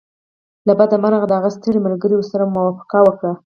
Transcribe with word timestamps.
له 0.67 0.73
بده 0.79 0.95
مرغه 1.03 1.25
د 1.29 1.33
هغه 1.37 1.49
ستړي 1.55 1.79
ملګري 1.85 2.15
ورسره 2.17 2.51
موافقه 2.55 2.97
وکړه 3.03 3.33